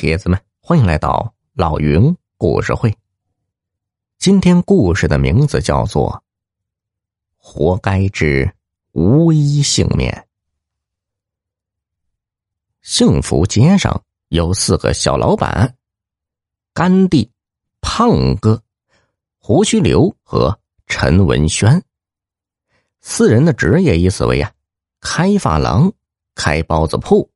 [0.00, 2.96] 铁子们，欢迎来到老云故事会。
[4.16, 6.12] 今天故事的名字叫做
[7.36, 8.48] 《活该之
[8.92, 10.12] 无一幸免》。
[12.80, 15.76] 幸福街上有四个小老板：
[16.72, 17.28] 甘地、
[17.80, 18.62] 胖哥、
[19.40, 20.56] 胡须刘和
[20.86, 21.82] 陈文轩。
[23.00, 24.52] 四人的职业意思为呀，
[25.00, 25.92] 开发廊、
[26.36, 27.28] 开包子铺，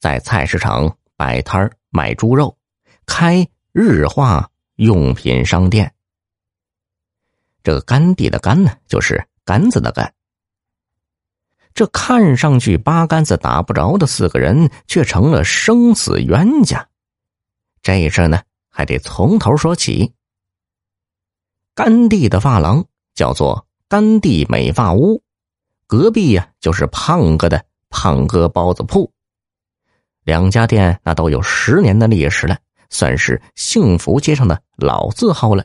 [0.00, 2.56] 在菜市场摆摊儿卖猪肉，
[3.04, 5.92] 开日化用品商店。
[7.62, 10.14] 这个甘地的甘呢，就是杆子的杆。
[11.74, 16.88] 这看上去八竿子打不着的四个人，却成了生死冤家。
[17.82, 20.14] 这事呢，还得从头说起。
[21.74, 25.22] 甘地的发廊叫做甘地美发屋，
[25.86, 29.12] 隔壁呀就是胖哥的胖哥包子铺。
[30.30, 32.56] 两家店那都有十年的历史了，
[32.88, 35.64] 算是幸福街上的老字号了。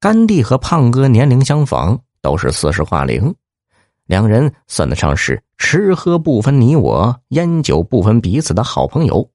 [0.00, 3.32] 甘地和胖哥年龄相仿，都是四十化龄。
[4.06, 9.30] 两人算得上是吃喝不分你我，烟酒不分彼此的好朋友。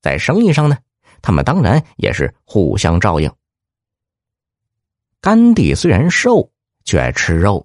[0.00, 0.76] 在生意上呢，
[1.22, 3.32] 他们当然也是互相照应。
[5.20, 6.50] 甘地虽然瘦，
[6.84, 7.64] 却爱吃肉，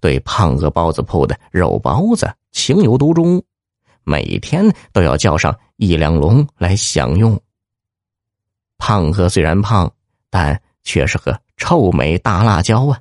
[0.00, 3.40] 对胖哥包子铺的肉包子情有独钟，
[4.06, 7.38] 每天都要叫上一两笼来享用。
[8.78, 9.92] 胖哥虽然胖，
[10.30, 12.98] 但却是个臭美大辣椒啊，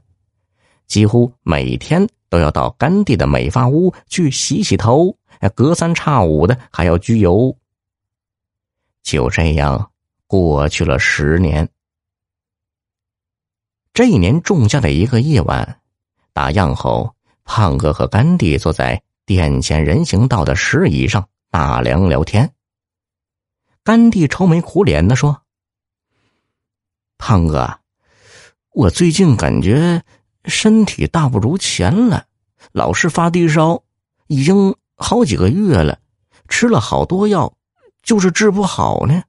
[0.87, 2.05] 几乎每天。
[2.27, 5.15] 都要到甘地的美发屋去洗洗头，
[5.53, 7.55] 隔三差五的还要焗油。
[9.03, 9.91] 就这样
[10.27, 11.69] 过去了十年。
[13.93, 15.79] 这一年仲夏的一个夜晚，
[16.33, 22.53] 打烊后，胖哥和甘地坐在店前人行道的石椅上纳凉聊天。
[23.83, 25.41] 甘地愁眉苦脸的说
[27.17, 27.79] ：“胖哥，
[28.71, 30.03] 我最近感觉……”
[30.47, 32.27] 身体大不如前了，
[32.71, 33.81] 老是发低烧，
[34.27, 35.97] 已经好几个月了，
[36.47, 37.51] 吃了好多药，
[38.03, 39.23] 就是治不好呢。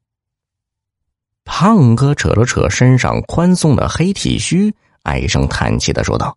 [1.43, 6.37] 胖哥扯了扯身上宽松的黑体须，唉声叹气的说道：“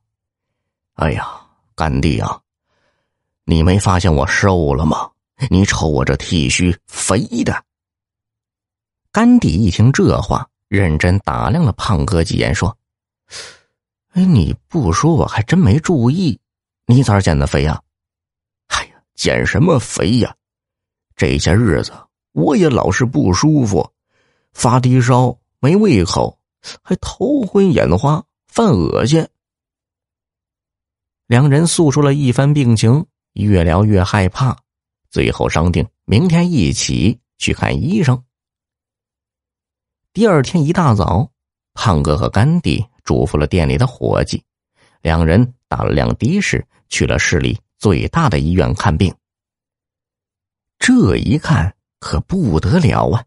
[0.96, 1.30] 哎呀，
[1.76, 2.40] 甘地啊，
[3.50, 5.10] 你没发现我瘦了吗？
[5.50, 7.66] 你瞅我这剃须肥的。”
[9.12, 12.78] 甘地一听这话，认真打量了胖哥几眼，说。
[14.12, 16.40] 哎，你不说我还真没注意，
[16.86, 17.82] 你咋减的肥呀？
[18.68, 20.36] 哎呀，减什么肥呀？
[21.16, 21.92] 这些日子
[22.34, 23.92] 我也老是不舒服，
[24.54, 26.38] 发低烧，没胃口，
[26.84, 29.28] 还头昏眼花，犯恶心。
[31.26, 34.58] 两人诉说了一番病情，越聊越害怕，
[35.10, 38.24] 最后商定明天一起去看医生。
[40.14, 41.32] 第二天一大早，
[41.74, 42.86] 胖哥和甘地。
[43.06, 44.44] 嘱咐了店里的伙计，
[45.02, 49.12] 两人打了辆的士去了市里最大的医院看病。
[50.78, 53.26] 这一看可不得了啊！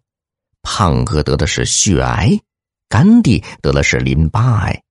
[0.62, 2.38] 胖哥得的是血癌，
[2.88, 4.84] 甘地得的是淋巴癌，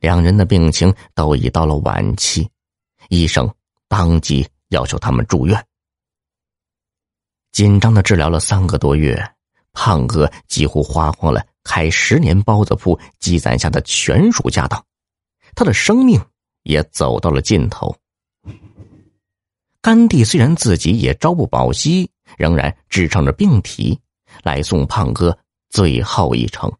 [0.00, 2.46] 两人的病情都已到了晚期，
[3.08, 3.50] 医生
[3.96, 5.66] 当即要求他们住院。
[7.52, 9.16] 紧张的治疗了三个多月，
[9.72, 11.46] 胖哥几乎花光了。
[11.62, 14.84] 开十年包子铺积攒下的全数家当，
[15.54, 16.20] 他的生命
[16.64, 17.96] 也走到了尽头。
[19.80, 23.96] 甘地虽然自己也朝不保夕，仍然支撑着病体
[24.42, 25.38] 来送胖哥
[25.70, 26.70] 最后一程。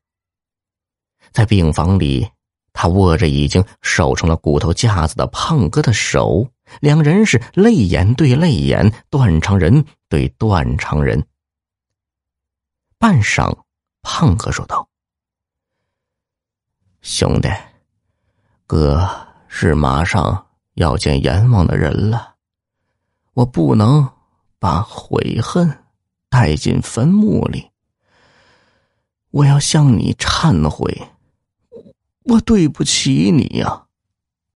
[1.30, 2.28] 在病房里，
[2.84, 6.50] 他握着已经瘦成了骨头架子的胖哥的手，
[6.80, 11.26] 两人是泪眼对泪眼，断肠人对断肠人。
[12.98, 13.56] 半晌。
[14.02, 14.86] 胖哥说道
[17.00, 17.48] ：“兄弟，
[18.66, 19.08] 哥
[19.48, 22.34] 是马上要见阎王的人了，
[23.32, 24.06] 我不能
[24.58, 25.86] 把悔恨
[26.28, 27.70] 带进坟墓里。
[29.30, 31.08] 我要向你忏悔，
[32.24, 33.83] 我对不起你呀。”